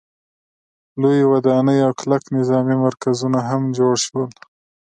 [1.01, 4.29] لویې ودانۍ او کلک نظامي مرکزونه هم جوړ شول.